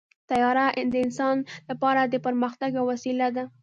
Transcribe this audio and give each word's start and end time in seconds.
طیاره 0.29 0.67
د 0.93 0.95
انسان 1.05 1.37
لپاره 1.69 2.01
د 2.05 2.15
پرمختګ 2.25 2.69
یوه 2.77 2.87
وسیله 2.91 3.27
ده. 3.35 3.45